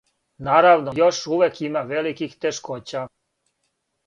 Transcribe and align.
Наравно, 0.45 0.93
још 1.01 1.19
увек 1.35 1.59
има 1.67 1.83
великих 1.91 2.35
тешкоћа. 2.47 3.05